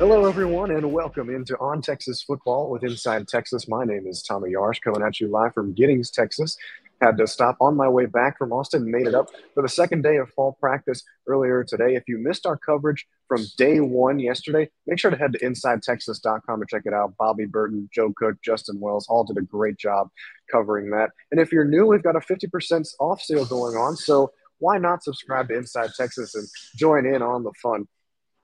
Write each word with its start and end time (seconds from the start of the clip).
Hello, 0.00 0.24
everyone, 0.24 0.70
and 0.70 0.90
welcome 0.90 1.28
into 1.28 1.58
On 1.58 1.82
Texas 1.82 2.22
Football 2.22 2.70
with 2.70 2.82
Inside 2.84 3.28
Texas. 3.28 3.68
My 3.68 3.84
name 3.84 4.06
is 4.06 4.22
Tommy 4.22 4.52
Yarsh, 4.52 4.80
coming 4.80 5.02
at 5.02 5.20
you 5.20 5.28
live 5.28 5.52
from 5.52 5.74
Giddings, 5.74 6.10
Texas. 6.10 6.56
Had 7.02 7.18
to 7.18 7.26
stop 7.26 7.58
on 7.60 7.76
my 7.76 7.86
way 7.86 8.06
back 8.06 8.38
from 8.38 8.50
Austin, 8.50 8.90
made 8.90 9.06
it 9.06 9.14
up 9.14 9.28
for 9.52 9.62
the 9.62 9.68
second 9.68 10.00
day 10.00 10.16
of 10.16 10.30
fall 10.30 10.56
practice 10.58 11.02
earlier 11.26 11.64
today. 11.64 11.96
If 11.96 12.04
you 12.08 12.16
missed 12.16 12.46
our 12.46 12.56
coverage 12.56 13.06
from 13.28 13.44
day 13.58 13.80
one 13.80 14.18
yesterday, 14.18 14.70
make 14.86 14.98
sure 14.98 15.10
to 15.10 15.18
head 15.18 15.34
to 15.34 15.38
InsideTexas.com 15.40 16.60
to 16.60 16.66
check 16.66 16.84
it 16.86 16.94
out. 16.94 17.14
Bobby 17.18 17.44
Burton, 17.44 17.90
Joe 17.94 18.10
Cook, 18.16 18.36
Justin 18.42 18.80
Wells 18.80 19.06
all 19.06 19.24
did 19.24 19.36
a 19.36 19.42
great 19.42 19.76
job 19.76 20.08
covering 20.50 20.88
that. 20.92 21.10
And 21.30 21.38
if 21.38 21.52
you're 21.52 21.66
new, 21.66 21.84
we've 21.84 22.02
got 22.02 22.16
a 22.16 22.20
50% 22.20 22.88
off 23.00 23.20
sale 23.20 23.44
going 23.44 23.76
on. 23.76 23.96
So 23.96 24.32
why 24.60 24.78
not 24.78 25.02
subscribe 25.02 25.48
to 25.48 25.58
Inside 25.58 25.90
Texas 25.94 26.34
and 26.34 26.48
join 26.74 27.04
in 27.04 27.20
on 27.20 27.44
the 27.44 27.52
fun? 27.62 27.86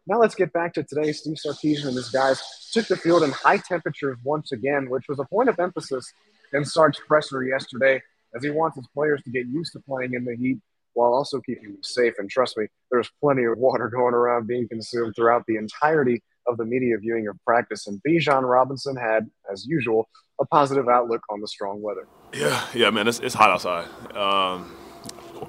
Now 0.07 0.21
let's 0.21 0.37
get 0.37 0.53
back 0.53 0.73
to 0.75 0.85
today. 0.85 1.11
Steve 1.13 1.37
Sarkisian 1.37 1.89
and 1.89 1.97
his 1.97 2.11
guys 2.11 2.41
took 2.73 2.87
the 2.87 2.97
field 2.97 3.25
in 3.25 3.33
high 3.33 3.57
temperatures 3.57 4.17
once 4.23 4.53
again, 4.53 4.89
which 4.89 5.05
was 5.09 5.19
a 5.19 5.25
point 5.25 5.49
of 5.49 5.59
emphasis 5.59 6.13
in 6.53 6.65
Sark's 6.65 7.01
presser 7.09 7.43
yesterday, 7.43 8.01
as 8.35 8.45
he 8.45 8.51
wants 8.51 8.77
his 8.77 8.87
players 8.95 9.21
to 9.25 9.31
get 9.31 9.47
used 9.47 9.73
to 9.73 9.81
playing 9.81 10.15
in 10.15 10.25
the 10.25 10.37
heat 10.37 10.59
while 10.95 11.13
also 11.13 11.41
keeping 11.41 11.73
them 11.73 11.83
safe. 11.83 12.15
And 12.19 12.31
trust 12.31 12.57
me, 12.57 12.67
there's 12.91 13.11
plenty 13.21 13.45
of 13.45 13.59
water 13.59 13.89
going 13.89 14.15
around 14.15 14.47
being 14.47 14.69
consumed 14.69 15.15
throughout 15.17 15.45
the 15.49 15.57
entirety 15.57 16.23
of 16.47 16.57
the 16.57 16.65
media 16.65 16.97
viewing 16.99 17.27
of 17.27 17.37
practice. 17.45 17.89
And 17.89 18.01
Bijan 18.07 18.49
Robinson 18.49 18.95
had, 18.95 19.29
as 19.53 19.67
usual, 19.67 20.09
a 20.41 20.47
positive 20.47 20.89
outlook 20.89 21.23
on 21.31 21.41
the 21.41 21.49
strong 21.49 21.83
weather. 21.83 22.07
Yeah, 22.33 22.65
yeah, 22.75 22.91
man, 22.91 23.09
it's, 23.09 23.19
it's 23.19 23.35
hot 23.35 23.51
outside. 23.51 23.89
Um, 24.15 24.75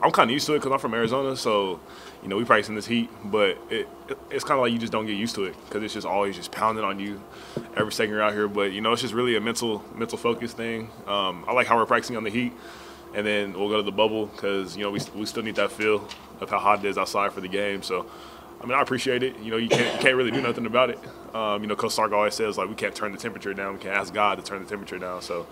I'm 0.02 0.12
kind 0.12 0.30
of 0.30 0.34
used 0.34 0.46
to 0.48 0.54
it 0.54 0.59
because 0.59 0.72
I'm 0.72 0.80
from 0.80 0.94
Arizona, 0.94 1.36
so 1.36 1.80
you 2.22 2.30
know 2.30 2.38
we 2.38 2.44
practice 2.44 2.70
in 2.70 2.76
this 2.76 2.86
heat. 2.86 3.09
But 3.23 3.58
it, 3.70 3.88
it 4.10 4.18
it's 4.30 4.43
kind 4.43 4.57
of 4.57 4.63
like 4.63 4.71
you 4.71 4.80
just 4.80 4.91
don't 4.91 5.05
get 5.05 5.16
used 5.16 5.35
to 5.35 5.46
it 5.46 5.55
because 5.66 5.84
it's 5.84 5.93
just 5.93 6.07
always 6.07 6.35
just 6.35 6.52
pounding 6.52 6.84
on 6.84 6.99
you 6.99 7.21
every 7.76 7.91
second 7.91 8.12
you're 8.12 8.21
out 8.21 8.34
here. 8.34 8.48
But 8.48 8.71
you 8.74 8.82
know 8.82 8.93
it's 8.93 9.02
just 9.02 9.13
really 9.13 9.35
a 9.35 9.41
mental 9.41 9.84
mental 9.96 10.18
focus 10.18 10.54
thing. 10.54 10.90
Um, 11.05 11.46
I 11.48 11.54
like 11.54 11.68
how 11.68 11.77
we're 11.77 11.85
practicing 11.85 12.18
on 12.18 12.24
the 12.24 12.30
heat, 12.30 12.54
and 13.13 13.26
then 13.26 13.54
we'll 13.54 13.70
go 13.70 13.77
to 13.77 13.84
the 13.84 13.91
bubble 13.91 14.27
because 14.27 14.76
you 14.76 14.84
know 14.84 14.91
we 14.91 14.99
we 15.15 15.26
still 15.26 15.43
need 15.43 15.55
that 15.55 15.71
feel 15.71 16.08
of 16.40 16.49
how 16.49 16.60
hot 16.60 16.84
it 16.84 16.88
is 16.88 16.98
outside 16.98 17.34
for 17.34 17.41
the 17.41 17.49
game. 17.49 17.84
So. 17.84 18.05
I 18.60 18.65
mean, 18.65 18.74
I 18.74 18.82
appreciate 18.82 19.21
it. 19.21 19.38
You 19.38 19.52
know, 19.52 19.58
you 19.58 19.70
can't 19.70 19.93
you 19.93 20.02
can't 20.02 20.15
really 20.15 20.32
do 20.32 20.41
nothing 20.41 20.65
about 20.65 20.90
it. 20.90 20.98
Um, 21.35 21.62
you 21.62 21.68
know, 21.68 21.76
Coach 21.76 21.91
Sark 21.91 22.12
always 22.12 22.34
says 22.34 22.58
like 22.58 22.68
we 22.68 22.74
can't 22.74 22.96
turn 22.96 23.12
the 23.12 23.18
temperature 23.20 23.54
down. 23.54 23.74
We 23.74 23.80
can't 23.80 23.96
ask 23.96 24.12
God 24.12 24.40
to 24.40 24.43
turn 24.43 24.63
the 24.63 24.68
temperature 24.68 24.98
down. 24.98 25.21
So, 25.21 25.46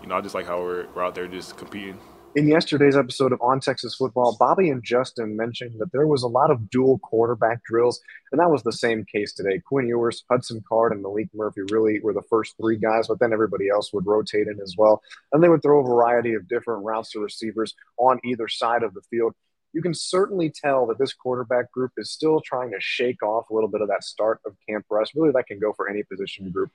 you 0.00 0.06
know, 0.06 0.14
I 0.14 0.20
just 0.20 0.32
like 0.32 0.46
how 0.46 0.60
we're, 0.60 0.86
we're 0.94 1.04
out 1.04 1.16
there 1.16 1.26
just 1.26 1.56
competing. 1.56 1.98
In 2.34 2.48
yesterday's 2.48 2.96
episode 2.96 3.32
of 3.32 3.42
On 3.42 3.60
Texas 3.60 3.94
Football, 3.94 4.38
Bobby 4.40 4.70
and 4.70 4.82
Justin 4.82 5.36
mentioned 5.36 5.78
that 5.78 5.92
there 5.92 6.06
was 6.06 6.22
a 6.22 6.28
lot 6.28 6.50
of 6.50 6.70
dual 6.70 6.98
quarterback 7.00 7.62
drills, 7.62 8.00
and 8.30 8.40
that 8.40 8.50
was 8.50 8.62
the 8.62 8.72
same 8.72 9.04
case 9.04 9.34
today. 9.34 9.60
Quinn 9.68 9.86
Ewers, 9.86 10.24
Hudson 10.30 10.64
Card, 10.66 10.92
and 10.92 11.04
Maalik 11.04 11.28
Murphy 11.34 11.60
really 11.70 12.00
were 12.00 12.14
the 12.14 12.22
first 12.30 12.54
three 12.56 12.78
guys, 12.78 13.06
but 13.06 13.18
then 13.20 13.34
everybody 13.34 13.68
else 13.68 13.92
would 13.92 14.06
rotate 14.06 14.46
in 14.46 14.58
as 14.62 14.74
well. 14.78 15.02
And 15.32 15.44
they 15.44 15.50
would 15.50 15.60
throw 15.60 15.80
a 15.80 15.86
variety 15.86 16.32
of 16.32 16.48
different 16.48 16.86
routes 16.86 17.10
to 17.10 17.20
receivers 17.20 17.74
on 17.98 18.18
either 18.24 18.48
side 18.48 18.82
of 18.82 18.94
the 18.94 19.02
field 19.10 19.34
you 19.72 19.82
can 19.82 19.94
certainly 19.94 20.50
tell 20.50 20.86
that 20.86 20.98
this 20.98 21.14
quarterback 21.14 21.70
group 21.72 21.92
is 21.96 22.10
still 22.10 22.40
trying 22.40 22.70
to 22.70 22.76
shake 22.80 23.22
off 23.22 23.50
a 23.50 23.54
little 23.54 23.68
bit 23.68 23.80
of 23.80 23.88
that 23.88 24.04
start 24.04 24.40
of 24.46 24.54
camp 24.68 24.86
rust. 24.90 25.12
Really, 25.14 25.32
that 25.32 25.46
can 25.46 25.58
go 25.58 25.72
for 25.72 25.88
any 25.88 26.02
position 26.02 26.50
group, 26.50 26.70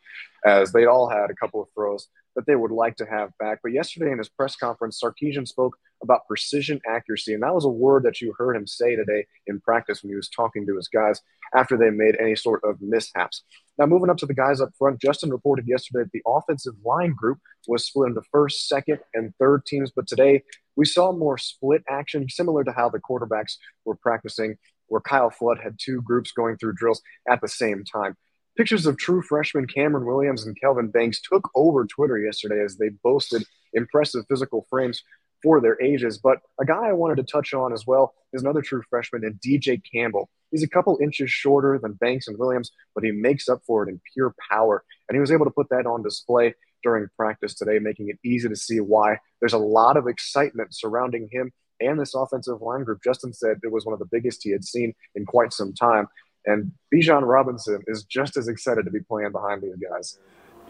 as 0.45 0.71
they 0.71 0.85
all 0.85 1.09
had 1.09 1.29
a 1.29 1.35
couple 1.35 1.61
of 1.61 1.67
throws 1.75 2.07
that 2.35 2.45
they 2.45 2.55
would 2.55 2.71
like 2.71 2.95
to 2.95 3.05
have 3.05 3.35
back. 3.39 3.59
But 3.63 3.71
yesterday 3.71 4.11
in 4.11 4.19
his 4.19 4.29
press 4.29 4.55
conference, 4.55 5.01
Sarkisian 5.03 5.47
spoke 5.47 5.75
about 6.03 6.27
precision 6.27 6.79
accuracy, 6.87 7.33
and 7.33 7.41
that 7.41 7.53
was 7.53 7.65
a 7.65 7.69
word 7.69 8.03
that 8.03 8.21
you 8.21 8.33
heard 8.37 8.55
him 8.55 8.67
say 8.67 8.95
today 8.95 9.25
in 9.47 9.59
practice 9.59 10.03
when 10.03 10.11
he 10.11 10.15
was 10.15 10.29
talking 10.29 10.65
to 10.67 10.75
his 10.75 10.87
guys 10.87 11.21
after 11.55 11.77
they 11.77 11.89
made 11.89 12.15
any 12.19 12.35
sort 12.35 12.63
of 12.63 12.79
mishaps. 12.79 13.43
Now, 13.79 13.87
moving 13.87 14.09
up 14.09 14.17
to 14.17 14.25
the 14.25 14.33
guys 14.33 14.61
up 14.61 14.69
front, 14.77 15.01
Justin 15.01 15.31
reported 15.31 15.67
yesterday 15.67 16.03
that 16.03 16.11
the 16.11 16.21
offensive 16.27 16.75
line 16.85 17.13
group 17.13 17.39
was 17.67 17.85
split 17.85 18.09
into 18.09 18.21
first, 18.31 18.67
second, 18.67 18.99
and 19.13 19.33
third 19.39 19.65
teams, 19.65 19.91
but 19.95 20.07
today 20.07 20.43
we 20.77 20.85
saw 20.85 21.11
more 21.11 21.37
split 21.37 21.83
action, 21.89 22.29
similar 22.29 22.63
to 22.63 22.71
how 22.71 22.87
the 22.87 22.99
quarterbacks 22.99 23.55
were 23.83 23.95
practicing, 23.95 24.55
where 24.87 25.01
Kyle 25.01 25.31
Flood 25.31 25.59
had 25.61 25.77
two 25.77 26.01
groups 26.03 26.31
going 26.31 26.55
through 26.55 26.75
drills 26.75 27.01
at 27.29 27.41
the 27.41 27.49
same 27.49 27.83
time. 27.83 28.15
Pictures 28.55 28.85
of 28.85 28.97
true 28.97 29.21
freshmen 29.21 29.67
Cameron 29.67 30.05
Williams 30.05 30.45
and 30.45 30.59
Kelvin 30.59 30.89
Banks 30.89 31.21
took 31.21 31.49
over 31.55 31.85
Twitter 31.85 32.17
yesterday 32.17 32.63
as 32.63 32.77
they 32.77 32.89
boasted 33.03 33.43
impressive 33.73 34.25
physical 34.29 34.65
frames 34.69 35.03
for 35.43 35.61
their 35.61 35.79
ages. 35.81 36.17
But 36.17 36.39
a 36.59 36.65
guy 36.65 36.87
I 36.87 36.93
wanted 36.93 37.17
to 37.17 37.23
touch 37.23 37.53
on 37.53 37.73
as 37.73 37.85
well 37.85 38.13
is 38.33 38.41
another 38.41 38.61
true 38.61 38.81
freshman 38.89 39.23
and 39.23 39.39
DJ 39.39 39.81
Campbell. 39.91 40.29
He's 40.51 40.63
a 40.63 40.69
couple 40.69 40.97
inches 41.01 41.29
shorter 41.29 41.77
than 41.77 41.93
Banks 41.93 42.27
and 42.27 42.37
Williams, 42.37 42.71
but 42.95 43.03
he 43.03 43.11
makes 43.11 43.49
up 43.49 43.61
for 43.67 43.83
it 43.83 43.89
in 43.89 44.01
pure 44.13 44.33
power. 44.49 44.83
And 45.07 45.15
he 45.15 45.19
was 45.19 45.31
able 45.31 45.45
to 45.45 45.51
put 45.51 45.69
that 45.69 45.85
on 45.85 46.01
display 46.01 46.55
during 46.83 47.07
practice 47.15 47.53
today, 47.53 47.79
making 47.79 48.09
it 48.09 48.17
easy 48.23 48.49
to 48.49 48.55
see 48.55 48.79
why 48.79 49.17
there's 49.39 49.53
a 49.53 49.57
lot 49.57 49.97
of 49.97 50.07
excitement 50.07 50.73
surrounding 50.73 51.29
him 51.31 51.51
and 51.79 51.99
this 51.99 52.13
offensive 52.15 52.61
line 52.61 52.83
group. 52.83 52.99
Justin 53.03 53.33
said 53.33 53.57
it 53.63 53.71
was 53.71 53.85
one 53.85 53.93
of 53.93 53.99
the 53.99 54.07
biggest 54.11 54.43
he 54.43 54.51
had 54.51 54.63
seen 54.63 54.93
in 55.15 55.25
quite 55.25 55.53
some 55.53 55.73
time. 55.73 56.07
And 56.45 56.71
Bijan 56.93 57.27
Robinson 57.27 57.83
is 57.87 58.03
just 58.03 58.37
as 58.37 58.47
excited 58.47 58.85
to 58.85 58.91
be 58.91 59.01
playing 59.01 59.31
behind 59.31 59.61
these 59.61 59.75
guys. 59.75 60.17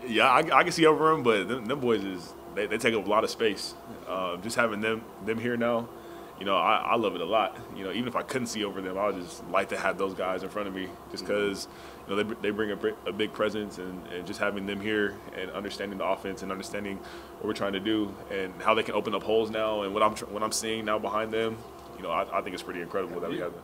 Yeah, 0.05 0.27
I, 0.27 0.39
I 0.39 0.63
can 0.63 0.71
see 0.71 0.85
over 0.85 1.11
them, 1.11 1.23
but 1.23 1.47
them, 1.47 1.65
them, 1.65 1.79
boys 1.79 2.03
is 2.03 2.33
they, 2.55 2.67
they 2.67 2.77
take 2.77 2.93
up 2.93 3.05
a 3.05 3.09
lot 3.09 3.23
of 3.23 3.29
space. 3.29 3.73
Uh, 4.07 4.37
just 4.37 4.55
having 4.55 4.81
them 4.81 5.03
them 5.25 5.39
here 5.39 5.57
now, 5.57 5.87
you 6.39 6.45
know, 6.45 6.55
I, 6.55 6.77
I 6.77 6.95
love 6.95 7.15
it 7.15 7.21
a 7.21 7.25
lot. 7.25 7.57
You 7.75 7.83
know, 7.83 7.91
even 7.91 8.07
if 8.07 8.15
I 8.15 8.21
couldn't 8.21 8.47
see 8.47 8.63
over 8.63 8.81
them, 8.81 8.97
I 8.97 9.07
would 9.07 9.21
just 9.21 9.47
like 9.49 9.69
to 9.69 9.77
have 9.77 9.97
those 9.97 10.13
guys 10.13 10.43
in 10.43 10.49
front 10.49 10.67
of 10.67 10.75
me, 10.75 10.87
just 11.11 11.23
mm-hmm. 11.23 11.33
because 11.33 11.67
you 12.07 12.15
know 12.15 12.23
they, 12.23 12.35
they 12.41 12.49
bring 12.51 12.71
a, 12.71 13.09
a 13.09 13.13
big 13.13 13.33
presence, 13.33 13.77
and, 13.77 14.05
and 14.07 14.27
just 14.27 14.39
having 14.39 14.65
them 14.65 14.79
here 14.79 15.15
and 15.35 15.49
understanding 15.51 15.97
the 15.97 16.05
offense 16.05 16.43
and 16.43 16.51
understanding 16.51 16.97
what 16.97 17.45
we're 17.45 17.53
trying 17.53 17.73
to 17.73 17.79
do 17.79 18.13
and 18.31 18.53
how 18.61 18.73
they 18.73 18.83
can 18.83 18.93
open 18.93 19.15
up 19.15 19.23
holes 19.23 19.49
now, 19.49 19.81
and 19.81 19.93
what 19.93 20.03
I'm 20.03 20.15
what 20.33 20.43
I'm 20.43 20.51
seeing 20.51 20.85
now 20.85 20.99
behind 20.99 21.31
them, 21.31 21.57
you 21.97 22.03
know, 22.03 22.11
I, 22.11 22.39
I 22.39 22.41
think 22.41 22.53
it's 22.53 22.63
pretty 22.63 22.81
incredible 22.81 23.19
that 23.21 23.29
we 23.29 23.39
have 23.39 23.53
them. 23.53 23.63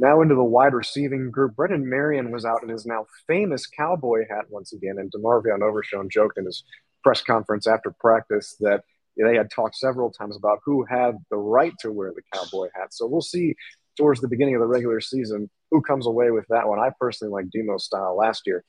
Now 0.00 0.22
into 0.22 0.34
the 0.34 0.42
wide 0.42 0.72
receiving 0.72 1.30
group, 1.30 1.56
Brennan 1.56 1.86
Marion 1.86 2.30
was 2.30 2.46
out 2.46 2.62
in 2.62 2.70
his 2.70 2.86
now 2.86 3.06
famous 3.26 3.66
cowboy 3.66 4.20
hat 4.30 4.46
once 4.48 4.72
again, 4.72 4.96
and 4.98 5.12
DeMarvion 5.12 5.60
Overshown 5.60 6.08
joked 6.10 6.38
in 6.38 6.46
his 6.46 6.64
press 7.04 7.22
conference 7.22 7.66
after 7.66 7.94
practice 8.00 8.56
that 8.60 8.82
they 9.18 9.36
had 9.36 9.50
talked 9.50 9.76
several 9.76 10.10
times 10.10 10.38
about 10.38 10.60
who 10.64 10.86
had 10.88 11.18
the 11.30 11.36
right 11.36 11.74
to 11.80 11.92
wear 11.92 12.14
the 12.14 12.22
cowboy 12.32 12.68
hat. 12.74 12.94
So 12.94 13.06
we'll 13.06 13.20
see 13.20 13.54
towards 13.98 14.22
the 14.22 14.28
beginning 14.28 14.54
of 14.54 14.62
the 14.62 14.66
regular 14.66 15.02
season 15.02 15.50
who 15.70 15.82
comes 15.82 16.06
away 16.06 16.30
with 16.30 16.46
that 16.48 16.66
one. 16.66 16.78
I 16.78 16.90
personally 16.98 17.32
like 17.32 17.50
Demo's 17.50 17.84
style 17.84 18.16
last 18.16 18.44
year. 18.46 18.64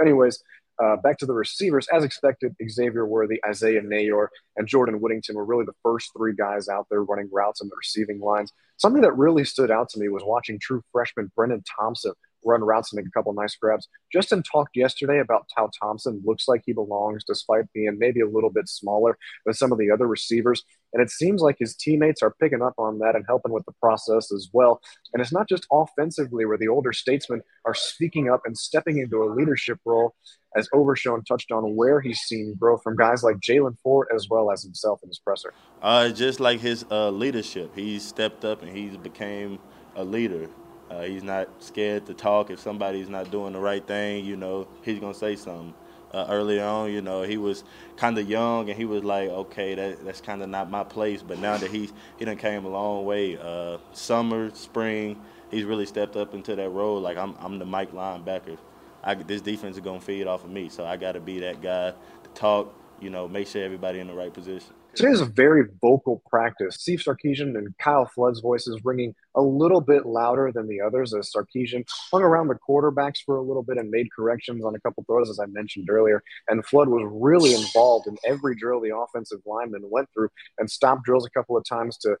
anyways, 0.00 0.40
uh, 0.82 0.96
back 0.96 1.18
to 1.18 1.26
the 1.26 1.32
receivers, 1.32 1.86
as 1.92 2.04
expected, 2.04 2.54
Xavier 2.68 3.06
Worthy, 3.06 3.40
Isaiah 3.46 3.82
Neyor, 3.82 4.28
and 4.56 4.66
Jordan 4.66 5.00
Whittington 5.00 5.36
were 5.36 5.44
really 5.44 5.64
the 5.64 5.74
first 5.82 6.12
three 6.16 6.34
guys 6.34 6.68
out 6.68 6.86
there 6.90 7.02
running 7.04 7.28
routes 7.32 7.60
in 7.60 7.68
the 7.68 7.76
receiving 7.76 8.20
lines. 8.20 8.52
Something 8.76 9.02
that 9.02 9.16
really 9.16 9.44
stood 9.44 9.70
out 9.70 9.88
to 9.90 10.00
me 10.00 10.08
was 10.08 10.22
watching 10.24 10.58
true 10.58 10.82
freshman 10.92 11.32
Brenen 11.38 11.62
Thompson 11.78 12.12
run 12.46 12.62
routes 12.62 12.92
and 12.92 12.98
make 12.98 13.08
a 13.08 13.10
couple 13.10 13.32
nice 13.32 13.56
grabs. 13.56 13.88
Justin 14.12 14.42
talked 14.42 14.76
yesterday 14.76 15.18
about 15.18 15.46
how 15.56 15.70
Thompson 15.80 16.22
looks 16.24 16.48
like 16.48 16.62
he 16.64 16.72
belongs 16.72 17.24
despite 17.24 17.72
being 17.72 17.96
maybe 17.98 18.20
a 18.20 18.28
little 18.28 18.50
bit 18.50 18.68
smaller 18.68 19.18
than 19.44 19.54
some 19.54 19.72
of 19.72 19.78
the 19.78 19.90
other 19.90 20.06
receivers. 20.06 20.62
And 20.92 21.02
it 21.02 21.10
seems 21.10 21.42
like 21.42 21.56
his 21.58 21.74
teammates 21.74 22.22
are 22.22 22.34
picking 22.40 22.62
up 22.62 22.74
on 22.78 22.98
that 23.00 23.16
and 23.16 23.24
helping 23.26 23.52
with 23.52 23.64
the 23.66 23.72
process 23.82 24.32
as 24.32 24.48
well. 24.52 24.80
And 25.12 25.20
it's 25.20 25.32
not 25.32 25.48
just 25.48 25.66
offensively 25.70 26.46
where 26.46 26.56
the 26.56 26.68
older 26.68 26.92
statesmen 26.92 27.42
are 27.66 27.74
speaking 27.74 28.30
up 28.30 28.42
and 28.46 28.56
stepping 28.56 28.98
into 28.98 29.22
a 29.22 29.28
leadership 29.34 29.78
role, 29.84 30.14
as 30.56 30.68
Overshown 30.72 31.22
touched 31.24 31.52
on 31.52 31.76
where 31.76 32.00
he's 32.00 32.20
seen 32.20 32.54
growth 32.58 32.82
from 32.82 32.96
guys 32.96 33.22
like 33.22 33.36
Jaylan 33.40 33.78
Ford 33.82 34.08
as 34.14 34.28
well 34.30 34.50
as 34.50 34.62
himself 34.62 35.00
in 35.02 35.08
his 35.08 35.18
presser. 35.18 35.52
Uh, 35.82 36.08
just 36.08 36.40
like 36.40 36.60
his 36.60 36.86
uh, 36.90 37.10
leadership, 37.10 37.74
he 37.74 37.98
stepped 37.98 38.44
up 38.44 38.62
and 38.62 38.74
he's 38.74 38.96
became 38.96 39.58
a 39.96 40.04
leader. 40.04 40.48
Uh, 40.90 41.02
he's 41.02 41.22
not 41.22 41.48
scared 41.62 42.06
to 42.06 42.14
talk. 42.14 42.50
If 42.50 42.60
somebody's 42.60 43.08
not 43.08 43.30
doing 43.30 43.52
the 43.52 43.58
right 43.58 43.84
thing, 43.86 44.24
you 44.24 44.36
know, 44.36 44.68
he's 44.82 44.98
gonna 45.00 45.14
say 45.14 45.36
something. 45.36 45.74
Uh, 46.12 46.26
earlier 46.30 46.64
on, 46.64 46.90
you 46.92 47.02
know, 47.02 47.22
he 47.22 47.36
was 47.36 47.64
kind 47.96 48.16
of 48.16 48.28
young 48.30 48.70
and 48.70 48.78
he 48.78 48.84
was 48.84 49.02
like, 49.02 49.28
okay, 49.28 49.74
that, 49.74 50.04
that's 50.04 50.20
kind 50.20 50.40
of 50.42 50.48
not 50.48 50.70
my 50.70 50.84
place. 50.84 51.20
But 51.20 51.40
now 51.40 51.56
that 51.56 51.70
he's 51.70 51.92
he 52.16 52.24
done 52.24 52.36
came 52.36 52.64
a 52.64 52.68
long 52.68 53.04
way. 53.04 53.36
Uh, 53.36 53.78
summer, 53.92 54.50
spring, 54.54 55.20
he's 55.50 55.64
really 55.64 55.84
stepped 55.84 56.16
up 56.16 56.32
into 56.32 56.54
that 56.56 56.70
role. 56.70 57.00
Like 57.00 57.16
I'm 57.16 57.34
I'm 57.40 57.58
the 57.58 57.66
Mike 57.66 57.92
linebacker. 57.92 58.56
I, 59.02 59.14
this 59.14 59.40
defense 59.40 59.76
is 59.76 59.82
gonna 59.82 60.00
feed 60.00 60.26
off 60.26 60.44
of 60.44 60.50
me. 60.50 60.68
So 60.68 60.84
I 60.86 60.96
got 60.96 61.12
to 61.12 61.20
be 61.20 61.40
that 61.40 61.60
guy 61.60 61.90
to 61.90 62.30
talk. 62.34 62.74
You 63.00 63.10
know, 63.10 63.28
make 63.28 63.48
sure 63.48 63.62
everybody 63.62 63.98
in 63.98 64.06
the 64.06 64.14
right 64.14 64.32
position. 64.32 64.72
Today 64.96 65.10
is 65.10 65.20
a 65.20 65.26
very 65.26 65.64
vocal 65.82 66.22
practice. 66.26 66.76
Steve 66.76 67.00
Sarkisian 67.00 67.58
and 67.58 67.76
Kyle 67.76 68.06
Flood's 68.06 68.40
voices 68.40 68.80
ringing 68.82 69.14
a 69.34 69.42
little 69.42 69.82
bit 69.82 70.06
louder 70.06 70.50
than 70.50 70.66
the 70.68 70.80
others 70.80 71.12
as 71.12 71.30
Sarkisian 71.36 71.84
hung 72.10 72.22
around 72.22 72.48
the 72.48 72.54
quarterbacks 72.66 73.18
for 73.26 73.36
a 73.36 73.42
little 73.42 73.62
bit 73.62 73.76
and 73.76 73.90
made 73.90 74.08
corrections 74.10 74.64
on 74.64 74.74
a 74.74 74.80
couple 74.80 75.04
throws, 75.04 75.28
as 75.28 75.38
I 75.38 75.44
mentioned 75.46 75.90
earlier. 75.90 76.22
And 76.48 76.64
Flood 76.64 76.88
was 76.88 77.06
really 77.12 77.54
involved 77.54 78.06
in 78.06 78.16
every 78.26 78.56
drill 78.56 78.80
the 78.80 78.96
offensive 78.96 79.40
lineman 79.44 79.82
went 79.90 80.08
through 80.14 80.30
and 80.56 80.70
stopped 80.70 81.04
drills 81.04 81.26
a 81.26 81.30
couple 81.38 81.58
of 81.58 81.64
times 81.68 81.98
to 81.98 82.16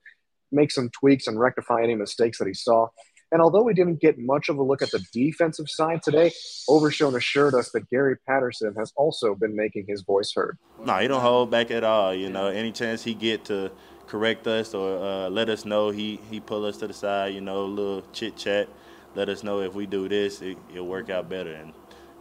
make 0.52 0.70
some 0.70 0.90
tweaks 0.90 1.26
and 1.26 1.40
rectify 1.40 1.82
any 1.82 1.94
mistakes 1.94 2.36
that 2.40 2.46
he 2.46 2.52
saw. 2.52 2.88
And 3.32 3.42
although 3.42 3.62
we 3.62 3.74
didn't 3.74 4.00
get 4.00 4.18
much 4.18 4.48
of 4.48 4.56
a 4.56 4.62
look 4.62 4.82
at 4.82 4.90
the 4.90 5.04
defensive 5.12 5.68
side 5.68 6.02
today, 6.02 6.32
Overshown 6.68 7.14
assured 7.16 7.54
us 7.54 7.70
that 7.72 7.88
Gary 7.90 8.16
Patterson 8.26 8.74
has 8.78 8.92
also 8.96 9.34
been 9.34 9.56
making 9.56 9.86
his 9.88 10.02
voice 10.02 10.32
heard. 10.34 10.58
No, 10.84 10.96
he 10.98 11.08
don't 11.08 11.20
hold 11.20 11.50
back 11.50 11.70
at 11.70 11.82
all. 11.82 12.14
You 12.14 12.30
know, 12.30 12.46
any 12.46 12.72
chance 12.72 13.02
he 13.02 13.14
get 13.14 13.44
to 13.46 13.72
correct 14.06 14.46
us 14.46 14.74
or 14.74 14.98
uh, 15.02 15.28
let 15.28 15.48
us 15.48 15.64
know, 15.64 15.90
he 15.90 16.20
he 16.30 16.40
pull 16.40 16.64
us 16.64 16.76
to 16.78 16.86
the 16.86 16.94
side. 16.94 17.34
You 17.34 17.40
know, 17.40 17.64
a 17.64 17.66
little 17.66 18.02
chit 18.12 18.36
chat, 18.36 18.68
let 19.14 19.28
us 19.28 19.42
know 19.42 19.60
if 19.60 19.74
we 19.74 19.86
do 19.86 20.08
this, 20.08 20.40
it, 20.40 20.56
it'll 20.72 20.86
work 20.86 21.10
out 21.10 21.28
better. 21.28 21.52
And 21.52 21.72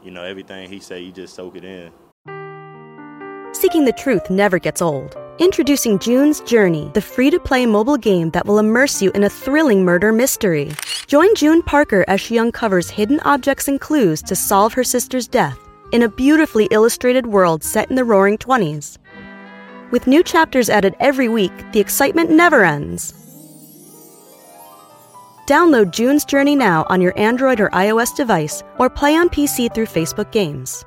you 0.03 0.11
know, 0.11 0.23
everything 0.23 0.69
he 0.69 0.79
say, 0.79 1.01
you 1.01 1.11
just 1.11 1.35
soak 1.35 1.55
it 1.55 1.63
in. 1.63 1.91
Seeking 3.53 3.85
the 3.85 3.93
truth 3.93 4.29
never 4.29 4.59
gets 4.59 4.81
old. 4.81 5.15
Introducing 5.39 5.99
June's 5.99 6.39
Journey, 6.41 6.91
the 6.93 7.01
free 7.01 7.29
to 7.29 7.39
play 7.39 7.65
mobile 7.65 7.97
game 7.97 8.29
that 8.31 8.45
will 8.45 8.59
immerse 8.59 9.01
you 9.01 9.11
in 9.11 9.23
a 9.23 9.29
thrilling 9.29 9.83
murder 9.83 10.11
mystery. 10.11 10.71
Join 11.07 11.35
June 11.35 11.61
Parker 11.61 12.03
as 12.07 12.19
she 12.19 12.39
uncovers 12.39 12.89
hidden 12.89 13.19
objects 13.19 13.67
and 13.67 13.79
clues 13.79 14.23
to 14.23 14.35
solve 14.35 14.73
her 14.73 14.83
sister's 14.83 15.27
death 15.27 15.59
in 15.91 16.01
a 16.01 16.09
beautifully 16.09 16.67
illustrated 16.71 17.27
world 17.27 17.63
set 17.63 17.91
in 17.91 17.95
the 17.95 18.03
roaring 18.03 18.39
20s. 18.39 18.97
With 19.91 20.07
new 20.07 20.23
chapters 20.23 20.67
added 20.67 20.95
every 20.99 21.29
week, 21.29 21.51
the 21.73 21.79
excitement 21.79 22.31
never 22.31 22.65
ends. 22.65 23.13
Download 25.45 25.91
June's 25.91 26.25
Journey 26.25 26.55
now 26.55 26.87
on 26.89 27.01
your 27.01 27.17
Android 27.19 27.59
or 27.59 27.69
iOS 27.69 28.15
device 28.15 28.63
or 28.79 28.89
play 28.89 29.15
on 29.15 29.29
PC 29.29 29.71
through 29.71 29.85
Facebook 29.85 30.31
Games. 30.31 30.83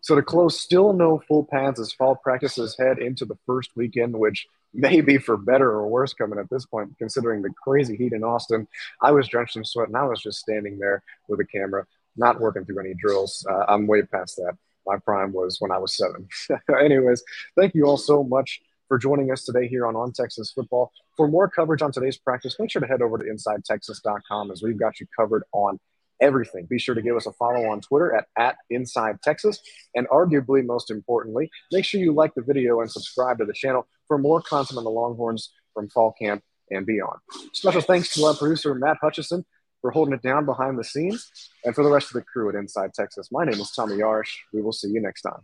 So 0.00 0.14
to 0.14 0.22
close, 0.22 0.58
still 0.58 0.94
no 0.94 1.22
full 1.28 1.44
pads 1.44 1.78
as 1.78 1.92
fall 1.92 2.16
practices 2.16 2.74
head 2.78 2.98
into 2.98 3.26
the 3.26 3.36
first 3.46 3.70
weekend, 3.76 4.18
which 4.18 4.46
may 4.74 5.00
be 5.00 5.18
for 5.18 5.36
better 5.36 5.70
or 5.70 5.88
worse 5.88 6.14
coming 6.14 6.38
at 6.38 6.50
this 6.50 6.66
point, 6.66 6.96
considering 6.98 7.42
the 7.42 7.50
crazy 7.62 7.96
heat 7.96 8.12
in 8.12 8.24
Austin. 8.24 8.66
I 9.00 9.12
was 9.12 9.28
drenched 9.28 9.56
in 9.56 9.64
sweat 9.64 9.88
and 9.88 9.96
I 9.96 10.04
was 10.04 10.22
just 10.22 10.38
standing 10.38 10.78
there 10.78 11.02
with 11.28 11.40
a 11.40 11.44
camera, 11.44 11.86
not 12.16 12.40
working 12.40 12.64
through 12.64 12.80
any 12.80 12.94
drills. 12.94 13.46
Uh, 13.48 13.64
I'm 13.68 13.86
way 13.86 14.02
past 14.02 14.36
that. 14.36 14.56
My 14.86 14.98
prime 14.98 15.32
was 15.32 15.58
when 15.60 15.70
I 15.70 15.78
was 15.78 15.96
seven. 15.96 16.28
Anyways, 16.80 17.22
thank 17.56 17.74
you 17.74 17.84
all 17.84 17.96
so 17.96 18.24
much 18.24 18.60
for 18.88 18.98
joining 18.98 19.30
us 19.30 19.44
today 19.44 19.68
here 19.68 19.86
on 19.86 19.96
On 19.96 20.12
Texas 20.12 20.52
Football. 20.52 20.92
For 21.16 21.28
more 21.28 21.48
coverage 21.48 21.82
on 21.82 21.92
today's 21.92 22.18
practice, 22.18 22.56
make 22.58 22.70
sure 22.70 22.80
to 22.80 22.88
head 22.88 23.02
over 23.02 23.18
to 23.18 23.24
InsideTexas.com 23.24 24.50
as 24.50 24.62
we've 24.62 24.78
got 24.78 24.98
you 25.00 25.06
covered 25.16 25.44
on 25.52 25.78
everything. 26.20 26.66
Be 26.66 26.78
sure 26.78 26.94
to 26.94 27.02
give 27.02 27.16
us 27.16 27.26
a 27.26 27.32
follow 27.32 27.66
on 27.70 27.80
Twitter 27.80 28.14
at, 28.14 28.26
at 28.38 28.56
Inside 28.70 29.20
Texas. 29.22 29.60
And 29.94 30.08
arguably 30.08 30.64
most 30.64 30.90
importantly, 30.90 31.50
make 31.72 31.84
sure 31.84 32.00
you 32.00 32.12
like 32.12 32.34
the 32.34 32.42
video 32.42 32.80
and 32.80 32.90
subscribe 32.90 33.38
to 33.38 33.44
the 33.44 33.52
channel 33.52 33.86
for 34.12 34.18
more 34.18 34.42
content 34.42 34.76
on 34.76 34.84
the 34.84 34.90
Longhorns 34.90 35.54
from 35.72 35.88
fall 35.88 36.12
camp 36.20 36.42
and 36.70 36.84
beyond. 36.84 37.18
Special 37.54 37.80
thanks 37.80 38.12
to 38.12 38.24
our 38.24 38.34
producer, 38.34 38.74
Matt 38.74 38.98
Hutchison, 39.00 39.42
for 39.80 39.90
holding 39.90 40.12
it 40.12 40.20
down 40.20 40.44
behind 40.44 40.78
the 40.78 40.84
scenes, 40.84 41.30
and 41.64 41.74
for 41.74 41.82
the 41.82 41.90
rest 41.90 42.08
of 42.08 42.12
the 42.12 42.20
crew 42.20 42.50
at 42.50 42.54
Inside 42.54 42.92
Texas. 42.92 43.30
My 43.32 43.46
name 43.46 43.58
is 43.58 43.70
Tommy 43.70 43.96
Yarsh. 43.96 44.28
We 44.52 44.60
will 44.60 44.72
see 44.72 44.88
you 44.88 45.00
next 45.00 45.22
time. 45.22 45.40